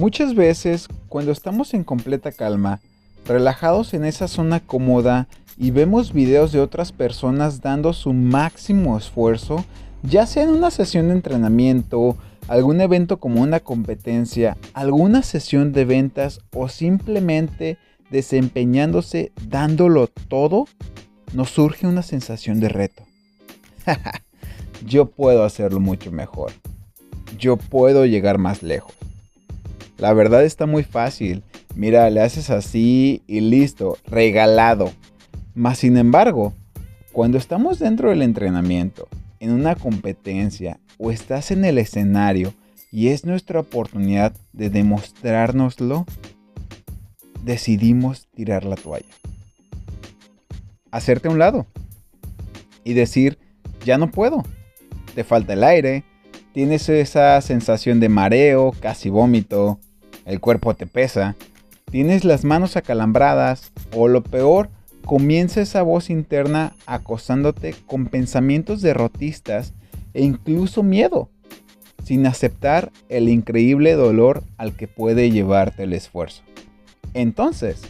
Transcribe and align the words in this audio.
Muchas 0.00 0.34
veces, 0.34 0.88
cuando 1.10 1.30
estamos 1.30 1.74
en 1.74 1.84
completa 1.84 2.32
calma, 2.32 2.80
relajados 3.26 3.92
en 3.92 4.06
esa 4.06 4.28
zona 4.28 4.60
cómoda 4.60 5.28
y 5.58 5.72
vemos 5.72 6.14
videos 6.14 6.52
de 6.52 6.60
otras 6.60 6.90
personas 6.90 7.60
dando 7.60 7.92
su 7.92 8.14
máximo 8.14 8.96
esfuerzo, 8.96 9.62
ya 10.02 10.24
sea 10.24 10.44
en 10.44 10.48
una 10.48 10.70
sesión 10.70 11.08
de 11.08 11.12
entrenamiento, 11.12 12.16
algún 12.48 12.80
evento 12.80 13.18
como 13.18 13.42
una 13.42 13.60
competencia, 13.60 14.56
alguna 14.72 15.22
sesión 15.22 15.74
de 15.74 15.84
ventas 15.84 16.40
o 16.50 16.70
simplemente 16.70 17.76
desempeñándose 18.08 19.32
dándolo 19.50 20.06
todo, 20.06 20.64
nos 21.34 21.50
surge 21.50 21.86
una 21.86 22.02
sensación 22.02 22.58
de 22.58 22.70
reto. 22.70 23.02
Yo 24.86 25.10
puedo 25.10 25.44
hacerlo 25.44 25.78
mucho 25.78 26.10
mejor. 26.10 26.52
Yo 27.38 27.58
puedo 27.58 28.06
llegar 28.06 28.38
más 28.38 28.62
lejos. 28.62 28.99
La 30.00 30.14
verdad 30.14 30.44
está 30.44 30.64
muy 30.64 30.82
fácil. 30.82 31.42
Mira, 31.74 32.08
le 32.08 32.22
haces 32.22 32.48
así 32.48 33.22
y 33.26 33.40
listo, 33.40 33.98
regalado. 34.06 34.92
Mas 35.54 35.80
sin 35.80 35.98
embargo, 35.98 36.54
cuando 37.12 37.36
estamos 37.36 37.78
dentro 37.78 38.08
del 38.08 38.22
entrenamiento, 38.22 39.08
en 39.40 39.52
una 39.52 39.74
competencia 39.74 40.80
o 40.96 41.10
estás 41.10 41.50
en 41.50 41.66
el 41.66 41.76
escenario 41.76 42.54
y 42.90 43.08
es 43.08 43.26
nuestra 43.26 43.60
oportunidad 43.60 44.32
de 44.54 44.70
demostrárnoslo, 44.70 46.06
decidimos 47.44 48.26
tirar 48.34 48.64
la 48.64 48.76
toalla. 48.76 49.14
Hacerte 50.90 51.28
a 51.28 51.30
un 51.30 51.38
lado 51.38 51.66
y 52.84 52.94
decir, 52.94 53.38
ya 53.84 53.98
no 53.98 54.10
puedo. 54.10 54.44
Te 55.14 55.24
falta 55.24 55.52
el 55.52 55.62
aire, 55.62 56.04
tienes 56.54 56.88
esa 56.88 57.38
sensación 57.42 58.00
de 58.00 58.08
mareo, 58.08 58.72
casi 58.80 59.10
vómito, 59.10 59.78
el 60.30 60.38
cuerpo 60.38 60.74
te 60.74 60.86
pesa, 60.86 61.34
tienes 61.90 62.24
las 62.24 62.44
manos 62.44 62.76
acalambradas 62.76 63.72
o 63.96 64.06
lo 64.06 64.22
peor, 64.22 64.70
comienza 65.04 65.60
esa 65.60 65.82
voz 65.82 66.08
interna 66.08 66.72
acosándote 66.86 67.74
con 67.86 68.06
pensamientos 68.06 68.80
derrotistas 68.80 69.74
e 70.14 70.22
incluso 70.22 70.84
miedo, 70.84 71.30
sin 72.04 72.26
aceptar 72.26 72.92
el 73.08 73.28
increíble 73.28 73.94
dolor 73.94 74.44
al 74.56 74.76
que 74.76 74.86
puede 74.86 75.32
llevarte 75.32 75.82
el 75.82 75.94
esfuerzo. 75.94 76.42
Entonces, 77.12 77.82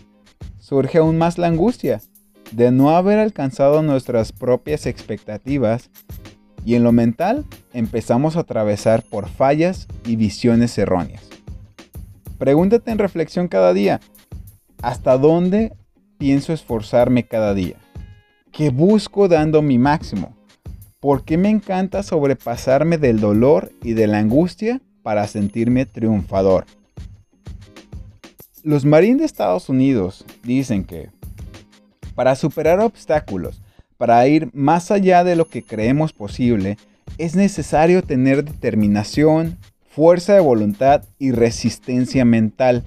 surge 0.59 0.97
aún 0.97 1.19
más 1.19 1.37
la 1.37 1.49
angustia 1.49 2.01
de 2.53 2.73
no 2.73 2.97
haber 2.97 3.19
alcanzado 3.19 3.83
nuestras 3.83 4.33
propias 4.33 4.87
expectativas 4.87 5.91
y 6.65 6.75
en 6.75 6.85
lo 6.85 6.93
mental 6.93 7.45
empezamos 7.75 8.37
a 8.37 8.41
atravesar 8.41 9.03
por 9.03 9.29
fallas 9.29 9.89
y 10.07 10.17
visiones 10.17 10.79
erróneas. 10.79 11.40
Pregúntate 12.41 12.91
en 12.91 12.97
reflexión 12.97 13.49
cada 13.49 13.75
día, 13.75 14.01
¿hasta 14.81 15.19
dónde 15.19 15.75
pienso 16.17 16.55
esforzarme 16.55 17.25
cada 17.25 17.53
día? 17.53 17.77
¿Qué 18.51 18.71
busco 18.71 19.29
dando 19.29 19.61
mi 19.61 19.79
máximo? 19.79 20.35
¿Por 21.01 21.23
qué 21.27 21.37
me 21.37 21.51
encanta 21.51 22.03
sobrepasarme 22.03 22.97
del 22.97 23.21
dolor 23.21 23.71
y 23.83 23.93
de 23.93 24.07
la 24.07 24.21
angustia 24.21 24.81
para 25.03 25.27
sentirme 25.27 25.85
triunfador? 25.85 26.65
Los 28.63 28.87
Marines 28.87 29.19
de 29.19 29.27
Estados 29.27 29.69
Unidos 29.69 30.25
dicen 30.43 30.85
que 30.85 31.11
para 32.15 32.35
superar 32.37 32.81
obstáculos, 32.81 33.61
para 33.99 34.27
ir 34.27 34.49
más 34.55 34.91
allá 34.91 35.25
de 35.25 35.37
lo 35.37 35.47
que 35.47 35.63
creemos 35.63 36.15
posible, 36.15 36.79
es 37.19 37.37
necesario 37.37 38.03
tener 38.03 38.45
determinación, 38.45 39.59
fuerza 39.91 40.35
de 40.35 40.41
voluntad 40.41 41.03
y 41.19 41.33
resistencia 41.33 42.25
mental. 42.25 42.85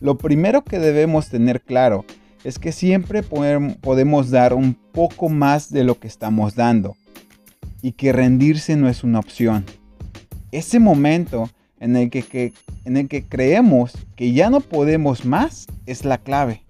Lo 0.00 0.16
primero 0.16 0.62
que 0.62 0.78
debemos 0.78 1.28
tener 1.28 1.60
claro 1.60 2.04
es 2.44 2.58
que 2.58 2.72
siempre 2.72 3.22
podemos 3.22 4.30
dar 4.30 4.54
un 4.54 4.74
poco 4.74 5.28
más 5.28 5.70
de 5.70 5.82
lo 5.82 5.98
que 5.98 6.06
estamos 6.06 6.54
dando 6.54 6.96
y 7.82 7.92
que 7.92 8.12
rendirse 8.12 8.76
no 8.76 8.88
es 8.88 9.02
una 9.02 9.18
opción. 9.18 9.64
Ese 10.52 10.78
momento 10.78 11.50
en 11.80 11.96
el 11.96 12.08
que, 12.08 12.52
creemos 13.28 13.92
que 14.14 14.32
ya 14.32 14.48
no 14.48 14.60
podemos 14.60 15.24
más 15.24 15.66
es 15.86 16.04
la 16.04 16.18
clave. 16.18 16.62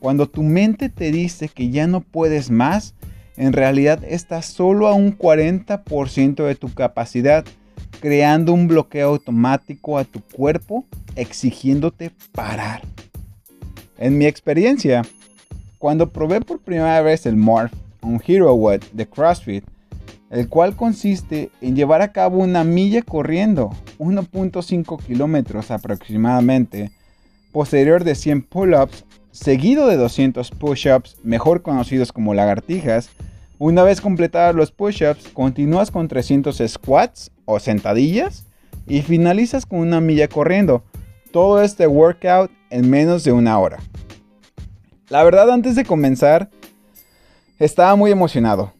Cuando 0.00 0.28
tu 0.28 0.42
mente 0.42 0.88
te 0.88 1.12
dice 1.12 1.48
que 1.48 1.70
ya 1.70 1.86
no 1.86 2.00
puedes 2.00 2.50
más, 2.50 2.94
en 3.36 3.52
realidad 3.52 4.02
estás 4.04 4.46
solo 4.46 4.88
a 4.88 4.94
un 4.94 5.16
40% 5.16 6.44
de 6.44 6.54
tu 6.56 6.74
capacidad 6.74 7.44
creando 8.04 8.52
un 8.52 8.68
bloqueo 8.68 9.08
automático 9.08 9.96
a 9.96 10.04
tu 10.04 10.20
cuerpo, 10.20 10.84
exigiéndote 11.16 12.10
parar. 12.32 12.82
En 13.96 14.18
mi 14.18 14.26
experiencia, 14.26 15.06
cuando 15.78 16.10
probé 16.10 16.42
por 16.42 16.58
primera 16.58 17.00
vez 17.00 17.24
el 17.24 17.36
Morph, 17.36 17.72
un 18.02 18.20
Hero 18.26 18.52
What 18.52 18.82
de 18.92 19.06
CrossFit, 19.06 19.64
el 20.28 20.50
cual 20.50 20.76
consiste 20.76 21.50
en 21.62 21.76
llevar 21.76 22.02
a 22.02 22.12
cabo 22.12 22.40
una 22.40 22.62
milla 22.62 23.00
corriendo 23.00 23.70
1.5 23.98 25.02
kilómetros 25.02 25.70
aproximadamente, 25.70 26.90
posterior 27.52 28.04
de 28.04 28.16
100 28.16 28.42
pull-ups, 28.42 29.06
seguido 29.30 29.86
de 29.86 29.96
200 29.96 30.50
push-ups, 30.50 31.16
mejor 31.22 31.62
conocidos 31.62 32.12
como 32.12 32.34
lagartijas, 32.34 33.08
una 33.58 33.82
vez 33.82 34.02
completados 34.02 34.54
los 34.54 34.72
push-ups, 34.72 35.28
continúas 35.28 35.90
con 35.90 36.06
300 36.06 36.60
squats 36.68 37.30
o 37.44 37.58
sentadillas 37.58 38.46
y 38.86 39.02
finalizas 39.02 39.66
con 39.66 39.80
una 39.80 40.00
milla 40.00 40.28
corriendo. 40.28 40.84
Todo 41.32 41.62
este 41.62 41.86
workout 41.86 42.50
en 42.70 42.90
menos 42.90 43.24
de 43.24 43.32
una 43.32 43.58
hora. 43.58 43.78
La 45.08 45.22
verdad 45.24 45.50
antes 45.50 45.76
de 45.76 45.84
comenzar 45.84 46.50
estaba 47.58 47.96
muy 47.96 48.10
emocionado. 48.10 48.72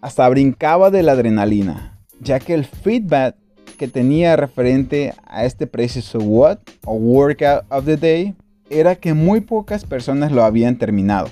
Hasta 0.00 0.28
brincaba 0.28 0.90
de 0.90 1.02
la 1.02 1.12
adrenalina, 1.12 1.98
ya 2.20 2.38
que 2.38 2.54
el 2.54 2.64
feedback 2.64 3.36
que 3.76 3.88
tenía 3.88 4.36
referente 4.36 5.14
a 5.26 5.44
este 5.44 5.66
preciso 5.66 6.18
what 6.18 6.58
o 6.84 6.94
workout 6.94 7.64
of 7.70 7.84
the 7.84 7.96
day 7.96 8.34
era 8.70 8.96
que 8.96 9.14
muy 9.14 9.40
pocas 9.40 9.84
personas 9.84 10.32
lo 10.32 10.44
habían 10.44 10.76
terminado. 10.76 11.28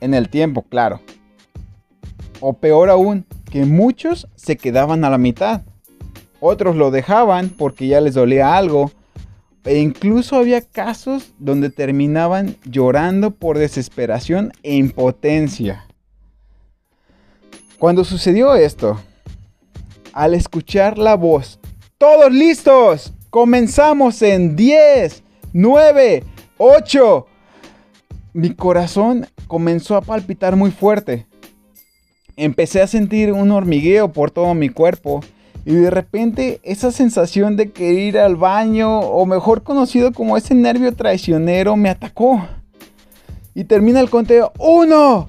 En 0.00 0.14
el 0.14 0.28
tiempo, 0.28 0.62
claro. 0.62 1.00
O 2.40 2.54
peor 2.54 2.90
aún, 2.90 3.24
que 3.56 3.64
muchos 3.64 4.28
se 4.34 4.58
quedaban 4.58 5.02
a 5.02 5.08
la 5.08 5.16
mitad. 5.16 5.62
Otros 6.40 6.76
lo 6.76 6.90
dejaban 6.90 7.48
porque 7.48 7.86
ya 7.86 8.02
les 8.02 8.12
dolía 8.12 8.54
algo. 8.54 8.90
E 9.64 9.78
incluso 9.78 10.36
había 10.36 10.60
casos 10.60 11.32
donde 11.38 11.70
terminaban 11.70 12.58
llorando 12.66 13.30
por 13.30 13.56
desesperación 13.56 14.52
e 14.62 14.74
impotencia. 14.74 15.86
Cuando 17.78 18.04
sucedió 18.04 18.54
esto, 18.56 19.00
al 20.12 20.34
escuchar 20.34 20.98
la 20.98 21.16
voz, 21.16 21.58
todos 21.96 22.30
listos, 22.30 23.14
comenzamos 23.30 24.20
en 24.20 24.54
10, 24.54 25.22
9, 25.54 26.24
8, 26.58 27.26
mi 28.34 28.54
corazón 28.54 29.26
comenzó 29.46 29.96
a 29.96 30.02
palpitar 30.02 30.56
muy 30.56 30.70
fuerte 30.70 31.24
empecé 32.36 32.82
a 32.82 32.86
sentir 32.86 33.32
un 33.32 33.50
hormigueo 33.50 34.12
por 34.12 34.30
todo 34.30 34.54
mi 34.54 34.68
cuerpo. 34.68 35.20
Y 35.64 35.74
de 35.74 35.90
repente 35.90 36.60
esa 36.62 36.92
sensación 36.92 37.56
de 37.56 37.72
querer 37.72 37.98
ir 37.98 38.18
al 38.18 38.36
baño, 38.36 39.00
o 39.00 39.26
mejor 39.26 39.62
conocido 39.64 40.12
como 40.12 40.36
ese 40.36 40.54
nervio 40.54 40.94
traicionero, 40.94 41.76
me 41.76 41.90
atacó. 41.90 42.46
Y 43.54 43.64
termina 43.64 44.00
el 44.00 44.10
conteo. 44.10 44.52
¡Uno! 44.58 45.28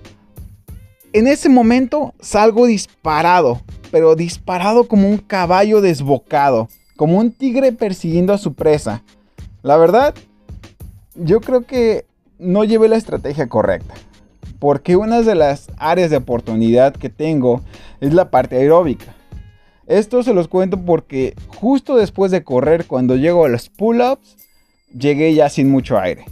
En 1.13 1.25
ese 1.25 1.49
momento 1.49 2.13
salgo 2.19 2.67
disparado, 2.67 3.61
pero 3.89 4.15
disparado 4.15 4.87
como 4.87 5.09
un 5.09 5.17
caballo 5.17 5.81
desbocado, 5.81 6.67
como 6.95 7.17
un 7.17 7.31
tigre 7.31 7.71
persiguiendo 7.71 8.33
a 8.33 8.37
su 8.37 8.53
presa. 8.53 9.03
La 9.63 9.77
verdad, 9.77 10.13
yo 11.15 11.41
creo 11.41 11.65
que 11.65 12.05
no 12.37 12.63
llevé 12.63 12.89
la 12.89 12.97
estrategia 12.97 13.47
correcta 13.47 13.95
porque 14.59 14.95
una 14.95 15.21
de 15.21 15.35
las 15.35 15.67
áreas 15.77 16.09
de 16.09 16.17
oportunidad 16.17 16.95
que 16.95 17.09
tengo 17.09 17.61
es 18.01 18.13
la 18.13 18.31
parte 18.31 18.57
aeróbica. 18.57 19.15
Esto 19.87 20.21
se 20.21 20.33
los 20.33 20.47
cuento 20.47 20.81
porque 20.81 21.33
justo 21.47 21.95
después 21.95 22.31
de 22.31 22.43
correr, 22.43 22.85
cuando 22.85 23.15
llego 23.15 23.45
a 23.45 23.49
los 23.49 23.69
pull-ups, 23.69 24.35
llegué 24.93 25.33
ya 25.33 25.49
sin 25.49 25.69
mucho 25.69 25.97
aire. 25.97 26.25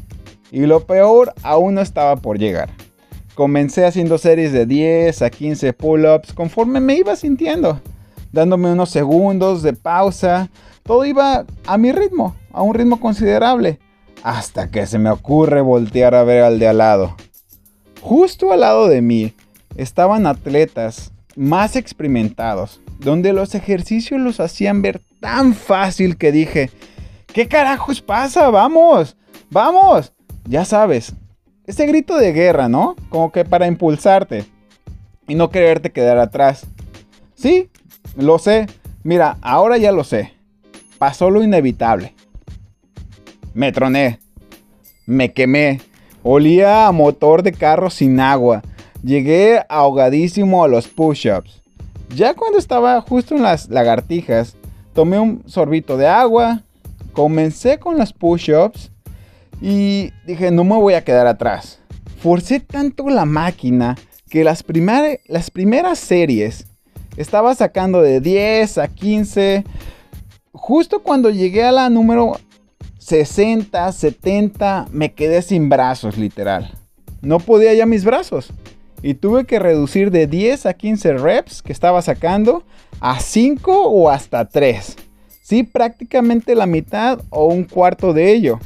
Y 0.52 0.66
lo 0.66 0.82
peor, 0.82 1.34
aún 1.42 1.76
no 1.76 1.82
estaba 1.82 2.18
por 2.18 2.38
llegar. 2.38 2.70
Comencé 3.34 3.86
haciendo 3.86 4.18
series 4.18 4.52
de 4.52 4.66
10 4.66 5.22
a 5.22 5.30
15 5.30 5.74
pull-ups 5.74 6.34
conforme 6.34 6.80
me 6.80 6.96
iba 6.96 7.16
sintiendo, 7.16 7.80
dándome 8.32 8.72
unos 8.72 8.90
segundos 8.90 9.62
de 9.62 9.74
pausa. 9.74 10.50
Todo 10.84 11.06
iba 11.06 11.46
a 11.66 11.78
mi 11.78 11.92
ritmo, 11.92 12.36
a 12.52 12.62
un 12.62 12.74
ritmo 12.74 13.00
considerable, 13.00 13.80
hasta 14.24 14.70
que 14.70 14.86
se 14.86 15.00
me 15.00 15.10
ocurre 15.10 15.62
voltear 15.62 16.16
a 16.16 16.24
ver 16.24 16.44
al 16.44 16.60
de 16.60 16.68
al 16.68 16.78
lado. 16.78 17.16
Justo 18.06 18.52
al 18.52 18.60
lado 18.60 18.88
de 18.88 19.02
mí 19.02 19.34
estaban 19.78 20.28
atletas 20.28 21.12
más 21.36 21.76
experimentados, 21.76 22.80
donde 23.00 23.34
los 23.34 23.56
ejercicios 23.56 24.22
los 24.22 24.40
hacían 24.40 24.84
ver 24.84 25.02
tan 25.20 25.56
fácil 25.56 26.16
que 26.16 26.32
dije, 26.32 26.70
¿Qué 27.34 27.48
carajos 27.48 28.04
pasa? 28.04 28.52
Vamos, 28.52 29.18
vamos. 29.50 30.14
Ya 30.48 30.66
sabes, 30.66 31.16
ese 31.66 31.88
grito 31.88 32.16
de 32.16 32.32
guerra, 32.32 32.70
¿no? 32.70 32.96
Como 33.10 33.32
que 33.32 33.44
para 33.44 33.66
impulsarte 33.66 34.46
y 35.28 35.34
no 35.34 35.50
quererte 35.50 35.92
quedar 35.92 36.20
atrás. 36.20 36.68
Sí, 37.34 37.72
lo 38.16 38.38
sé. 38.38 38.68
Mira, 39.02 39.40
ahora 39.42 39.78
ya 39.80 39.92
lo 39.92 40.04
sé. 40.04 40.32
Pasó 41.00 41.32
lo 41.32 41.42
inevitable. 41.42 42.14
Me 43.56 43.72
troné. 43.72 44.20
Me 45.08 45.34
quemé. 45.34 45.82
Olía 46.28 46.88
a 46.88 46.92
motor 46.92 47.44
de 47.44 47.52
carro 47.52 47.92
sin 47.92 48.20
agua. 48.20 48.64
Llegué 49.04 49.64
ahogadísimo 49.70 50.64
a 50.64 50.68
los 50.68 50.88
push-ups. 50.88 51.62
Ya 52.16 52.34
cuando 52.34 52.58
estaba 52.58 53.00
justo 53.02 53.36
en 53.36 53.44
las 53.44 53.70
lagartijas, 53.70 54.56
tomé 54.96 55.20
un 55.20 55.44
sorbito 55.46 55.98
de 55.98 56.08
agua, 56.08 56.64
comencé 57.14 57.78
con 57.78 58.00
los 58.00 58.12
push-ups 58.12 58.90
y 59.62 60.14
dije, 60.26 60.50
no 60.50 60.64
me 60.64 60.76
voy 60.78 60.96
a 60.96 61.04
quedar 61.04 61.28
atrás. 61.28 61.78
Forcé 62.20 62.60
tanto 62.60 63.08
la 63.08 63.26
máquina 63.26 63.96
que 64.28 64.44
las, 64.44 64.66
las 65.28 65.52
primeras 65.52 66.00
series 66.00 66.66
estaba 67.18 67.54
sacando 67.54 68.02
de 68.02 68.20
10 68.20 68.80
a 68.80 68.88
15. 68.88 69.64
Justo 70.54 71.04
cuando 71.04 71.30
llegué 71.30 71.66
a 71.66 71.72
la 71.72 71.88
número 71.92 72.40
60, 73.06 73.92
70, 73.92 74.88
me 74.92 75.14
quedé 75.14 75.44
sin 75.44 75.70
brazos, 75.70 76.18
literal. 76.18 76.72
No 77.22 77.40
podía 77.40 77.72
ya 77.76 77.86
mis 77.86 78.04
brazos. 78.04 78.52
Y 79.04 79.14
tuve 79.14 79.46
que 79.46 79.60
reducir 79.60 80.10
de 80.10 80.26
10 80.26 80.66
a 80.66 80.74
15 80.74 81.14
reps 81.14 81.62
que 81.62 81.72
estaba 81.72 82.02
sacando 82.02 82.64
a 83.00 83.20
5 83.20 83.90
o 83.90 84.10
hasta 84.10 84.50
3. 84.50 84.96
Sí, 85.44 85.62
prácticamente 85.62 86.56
la 86.56 86.66
mitad 86.66 87.20
o 87.30 87.46
un 87.46 87.66
cuarto 87.66 88.12
de 88.12 88.32
ello. 88.32 88.58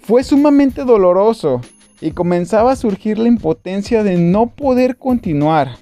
Fue 0.00 0.24
sumamente 0.24 0.82
doloroso 0.82 1.60
y 2.00 2.10
comenzaba 2.10 2.72
a 2.72 2.76
surgir 2.76 3.20
la 3.20 3.28
impotencia 3.28 4.02
de 4.02 4.16
no 4.16 4.48
poder 4.48 4.96
continuar. 4.96 5.76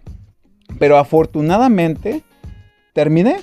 Pero 0.79 0.99
afortunadamente 0.99 2.23
terminé. 2.93 3.37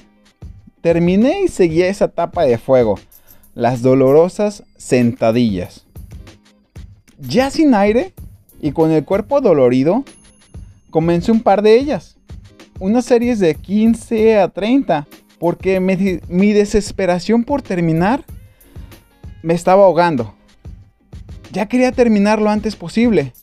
Terminé 0.82 1.42
y 1.46 1.48
seguí 1.48 1.82
esa 1.82 2.06
etapa 2.06 2.44
de 2.44 2.60
fuego. 2.60 3.00
Las 3.56 3.82
dolorosas 3.82 4.64
sentadillas. 4.78 5.86
Ya 7.20 7.52
sin 7.52 7.76
aire 7.76 8.14
y 8.62 8.72
con 8.72 8.92
el 8.92 9.06
cuerpo 9.06 9.42
dolorido, 9.42 10.04
comencé 10.90 11.32
un 11.32 11.42
par 11.42 11.62
de 11.62 11.78
ellas. 11.78 12.18
Unas 12.80 13.06
series 13.06 13.40
de 13.40 13.56
15 13.56 14.40
a 14.40 14.50
30. 14.50 15.08
Porque 15.40 15.80
mi 15.80 16.54
desesperación 16.54 17.44
por 17.44 17.62
terminar 17.62 18.24
me 19.44 19.54
estaba 19.54 19.84
ahogando. 19.84 20.34
Ya 21.52 21.68
quería 21.68 21.92
terminar 21.92 22.42
lo 22.42 22.50
antes 22.50 22.76
posible. 22.76 23.34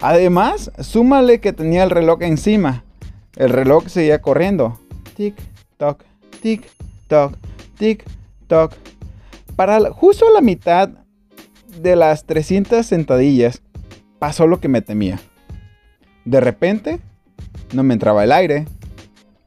Además, 0.00 0.70
súmale 0.80 1.40
que 1.40 1.52
tenía 1.54 1.84
el 1.84 1.90
reloj 1.90 2.20
encima. 2.22 2.84
El 3.36 3.50
reloj 3.50 3.86
seguía 3.86 4.20
corriendo. 4.20 4.78
Tic, 5.16 5.36
toc, 5.78 6.02
tic, 6.42 6.68
toc, 7.08 7.34
tic, 7.78 8.04
toc. 8.48 8.74
Para 9.56 9.90
justo 9.90 10.28
a 10.28 10.30
la 10.30 10.42
mitad 10.42 10.90
de 11.80 11.96
las 11.96 12.24
300 12.24 12.84
sentadillas, 12.84 13.62
pasó 14.18 14.46
lo 14.46 14.60
que 14.60 14.68
me 14.68 14.82
temía. 14.82 15.18
De 16.26 16.40
repente, 16.40 17.00
no 17.72 17.82
me 17.82 17.94
entraba 17.94 18.24
el 18.24 18.32
aire. 18.32 18.66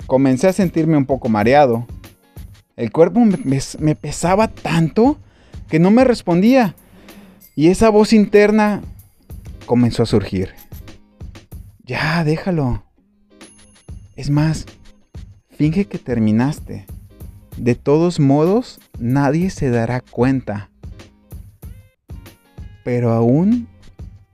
Comencé 0.08 0.48
a 0.48 0.54
sentirme 0.54 0.98
un 0.98 1.06
poco 1.06 1.30
mareado. 1.30 1.86
El 2.76 2.92
cuerpo 2.92 3.20
me, 3.20 3.60
me 3.80 3.96
pesaba 3.96 4.48
tanto 4.48 5.18
que 5.68 5.80
no 5.80 5.92
me 5.92 6.04
respondía. 6.04 6.76
Y 7.56 7.68
esa 7.68 7.90
voz 7.90 8.12
interna 8.14 8.82
comenzó 9.66 10.04
a 10.04 10.08
surgir. 10.08 10.54
Ya, 11.84 12.24
déjalo. 12.24 12.84
Es 14.16 14.30
más, 14.30 14.66
finge 15.52 15.86
que 15.86 16.00
terminaste. 16.00 16.86
De 17.60 17.76
todos 17.76 18.22
modos, 18.22 18.80
nadie 19.00 19.50
se 19.50 19.70
dará 19.70 20.00
cuenta. 20.00 20.70
Pero 22.86 23.12
aún 23.12 23.68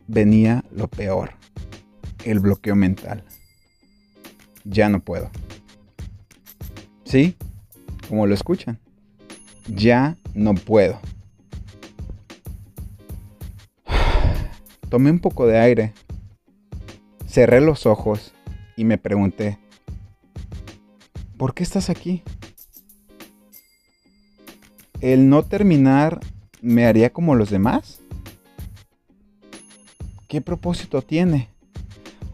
venía 0.07 0.63
lo 0.69 0.87
peor, 0.87 1.31
el 2.23 2.39
bloqueo 2.39 2.75
mental. 2.75 3.23
Ya 4.63 4.89
no 4.89 4.99
puedo. 4.99 5.31
¿Sí? 7.03 7.35
Como 8.07 8.27
lo 8.27 8.35
escuchan. 8.35 8.79
Ya 9.67 10.17
no 10.35 10.53
puedo. 10.53 10.99
Tomé 14.89 15.09
un 15.09 15.19
poco 15.19 15.47
de 15.47 15.57
aire, 15.57 15.93
cerré 17.27 17.59
los 17.59 17.87
ojos 17.87 18.35
y 18.77 18.85
me 18.85 18.99
pregunté, 18.99 19.57
¿por 21.37 21.55
qué 21.55 21.63
estás 21.63 21.89
aquí? 21.89 22.21
¿El 25.05 25.29
no 25.29 25.43
terminar 25.43 26.19
me 26.63 26.87
haría 26.87 27.13
como 27.13 27.35
los 27.35 27.51
demás? 27.51 27.99
¿Qué 30.27 30.41
propósito 30.41 31.03
tiene? 31.03 31.49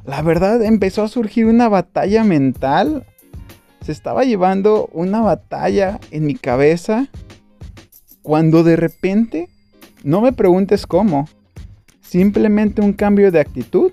La 0.05 0.21
verdad 0.21 0.63
empezó 0.63 1.03
a 1.03 1.09
surgir 1.09 1.47
una 1.47 1.67
batalla 1.67 2.23
mental. 2.23 3.05
Se 3.81 3.91
estaba 3.91 4.23
llevando 4.23 4.89
una 4.93 5.19
batalla 5.19 5.99
en 6.11 6.25
mi 6.25 6.35
cabeza 6.35 7.09
cuando 8.21 8.63
de 8.63 8.77
repente, 8.77 9.49
no 10.05 10.21
me 10.21 10.31
preguntes 10.31 10.87
cómo, 10.87 11.27
Simplemente 11.99 12.81
un 12.81 12.93
cambio 12.93 13.33
de 13.33 13.41
actitud, 13.41 13.91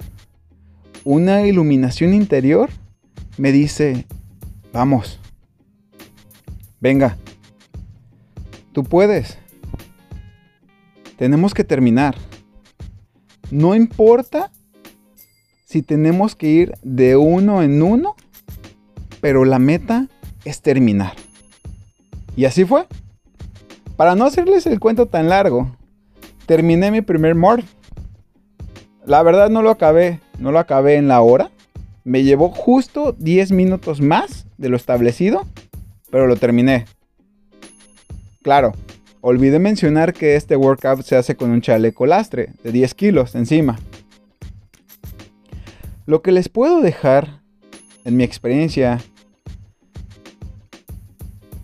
una 1.03 1.45
iluminación 1.49 2.15
interior, 2.15 2.71
me 3.39 3.51
dice, 3.51 4.07
vamos, 4.73 5.19
venga, 6.81 7.17
tú 8.79 8.85
puedes. 8.85 9.37
Tenemos 11.17 11.53
que 11.53 11.65
terminar. 11.65 12.15
No 13.51 13.75
importa 13.75 14.53
si 15.65 15.83
tenemos 15.83 16.37
que 16.37 16.47
ir 16.47 16.75
de 16.85 17.17
uno 17.17 17.65
en 17.65 17.83
uno, 17.83 18.15
pero 19.21 19.45
la 19.45 19.59
meta 19.59 20.07
es 20.45 20.63
terminar. 20.63 21.15
Y 22.37 22.45
así 22.45 22.65
fue. 22.65 22.87
Para 23.97 24.15
no 24.15 24.27
hacerles 24.27 24.65
el 24.69 24.79
cuento 24.79 25.07
tan 25.07 25.29
largo, 25.29 25.75
terminé 26.47 26.93
mi 26.93 27.01
primer 27.01 27.35
morph 27.35 27.67
la 29.05 29.25
verdad 29.25 29.51
no 29.51 29.61
lo 29.61 29.71
acabé, 29.71 30.21
no 30.39 30.53
lo 30.53 30.61
acabé 30.61 30.95
en 30.95 31.09
la 31.09 31.21
hora. 31.21 31.51
Me 32.05 32.23
llevó 32.23 32.51
justo 32.51 33.13
10 33.19 33.51
minutos 33.51 34.01
más 34.01 34.47
de 34.57 34.69
lo 34.69 34.77
establecido, 34.77 35.47
pero 36.13 36.29
lo 36.29 36.37
terminé. 36.37 36.85
Claro, 38.43 38.73
olvidé 39.21 39.59
mencionar 39.59 40.13
que 40.13 40.37
este 40.37 40.57
workout 40.57 41.03
se 41.03 41.17
hace 41.17 41.37
con 41.37 41.51
un 41.51 41.61
chaleco 41.61 42.07
lastre 42.07 42.53
de 42.63 42.73
10 42.73 42.95
kilos 42.95 43.35
encima. 43.35 43.79
Lo 46.07 46.23
que 46.23 46.33
les 46.33 46.49
puedo 46.49 46.81
dejar, 46.81 47.43
en 48.05 48.17
mi 48.17 48.25
experiencia, 48.25 49.01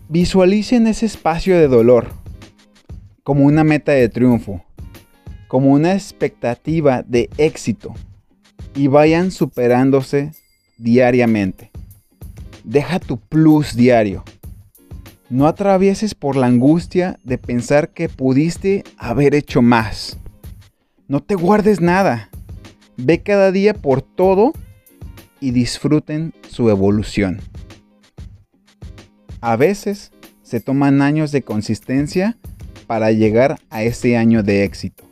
visualicen 0.09 0.87
ese 0.87 1.05
espacio 1.05 1.57
de 1.57 1.67
dolor 1.67 2.09
como 3.23 3.45
una 3.45 3.63
meta 3.63 3.91
de 3.91 4.07
triunfo 4.07 4.65
como 5.47 5.71
una 5.71 5.93
expectativa 5.93 7.03
de 7.03 7.29
éxito 7.37 7.93
y 8.75 8.87
vayan 8.87 9.31
superándose 9.31 10.31
diariamente. 10.77 11.71
Deja 12.63 12.99
tu 12.99 13.17
plus 13.17 13.75
diario. 13.75 14.23
No 15.29 15.47
atravieses 15.47 16.13
por 16.13 16.35
la 16.35 16.45
angustia 16.45 17.19
de 17.23 17.39
pensar 17.39 17.89
que 17.89 18.09
pudiste 18.09 18.83
haber 18.97 19.33
hecho 19.33 19.63
más. 19.63 20.19
No 21.07 21.19
te 21.19 21.33
guardes 21.33 21.81
nada. 21.81 22.29
Ve 22.95 23.23
cada 23.23 23.51
día 23.51 23.73
por 23.73 24.03
todo 24.03 24.53
y 25.39 25.49
disfruten 25.49 26.33
su 26.47 26.69
evolución. 26.69 27.41
A 29.41 29.55
veces 29.55 30.11
se 30.43 30.59
toman 30.59 31.01
años 31.01 31.31
de 31.31 31.41
consistencia 31.41 32.37
para 32.85 33.11
llegar 33.11 33.59
a 33.71 33.81
ese 33.81 34.17
año 34.17 34.43
de 34.43 34.63
éxito. 34.63 35.03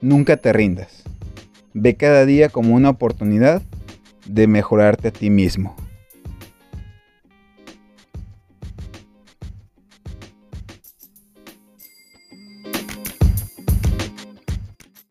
Nunca 0.00 0.38
te 0.38 0.54
rindas. 0.54 1.02
Ve 1.74 1.96
cada 1.96 2.24
día 2.24 2.48
como 2.48 2.74
una 2.74 2.88
oportunidad 2.88 3.62
de 4.26 4.46
mejorarte 4.46 5.08
a 5.08 5.12
ti 5.12 5.28
mismo. 5.28 5.76